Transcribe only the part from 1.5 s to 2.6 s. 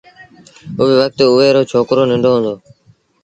رو ڇوڪرو ننڍو هُݩدو